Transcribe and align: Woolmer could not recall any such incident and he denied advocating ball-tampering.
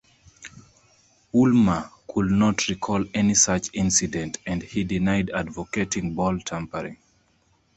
Woolmer 1.31 1.91
could 2.07 2.31
not 2.31 2.67
recall 2.69 3.05
any 3.13 3.35
such 3.35 3.69
incident 3.73 4.39
and 4.47 4.63
he 4.63 4.83
denied 4.83 5.29
advocating 5.29 6.15
ball-tampering. 6.15 6.97